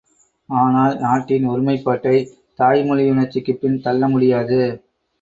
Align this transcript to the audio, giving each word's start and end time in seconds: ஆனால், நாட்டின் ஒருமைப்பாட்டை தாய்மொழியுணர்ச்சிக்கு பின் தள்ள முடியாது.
ஆனால், 0.49 0.95
நாட்டின் 0.99 1.45
ஒருமைப்பாட்டை 1.45 2.15
தாய்மொழியுணர்ச்சிக்கு 2.59 3.55
பின் 3.55 3.81
தள்ள 3.81 4.07
முடியாது. 4.07 4.61